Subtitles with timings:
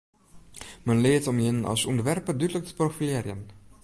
[0.87, 3.41] Men leart om jin as ûntwerper dúdlik te profilearjen.